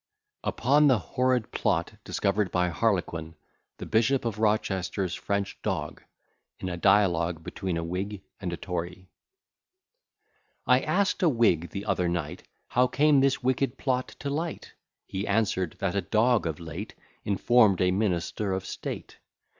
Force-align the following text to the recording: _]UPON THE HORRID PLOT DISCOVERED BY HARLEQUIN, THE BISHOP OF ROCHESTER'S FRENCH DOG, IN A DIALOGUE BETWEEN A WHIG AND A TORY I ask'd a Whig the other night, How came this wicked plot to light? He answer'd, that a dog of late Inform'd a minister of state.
_]UPON 0.43 0.87
THE 0.87 0.97
HORRID 0.97 1.51
PLOT 1.51 1.93
DISCOVERED 2.03 2.49
BY 2.51 2.69
HARLEQUIN, 2.71 3.35
THE 3.77 3.85
BISHOP 3.85 4.25
OF 4.25 4.39
ROCHESTER'S 4.39 5.13
FRENCH 5.13 5.59
DOG, 5.61 6.01
IN 6.59 6.69
A 6.69 6.77
DIALOGUE 6.77 7.43
BETWEEN 7.43 7.77
A 7.77 7.83
WHIG 7.83 8.23
AND 8.41 8.51
A 8.51 8.57
TORY 8.57 9.09
I 10.65 10.79
ask'd 10.79 11.21
a 11.21 11.29
Whig 11.29 11.69
the 11.69 11.85
other 11.85 12.09
night, 12.09 12.41
How 12.69 12.87
came 12.87 13.19
this 13.19 13.43
wicked 13.43 13.77
plot 13.77 14.15
to 14.17 14.31
light? 14.31 14.73
He 15.05 15.27
answer'd, 15.27 15.75
that 15.77 15.93
a 15.93 16.01
dog 16.01 16.47
of 16.47 16.59
late 16.59 16.95
Inform'd 17.23 17.79
a 17.79 17.91
minister 17.91 18.53
of 18.53 18.65
state. 18.65 19.19